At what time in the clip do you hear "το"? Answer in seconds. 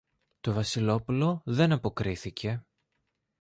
0.41-0.51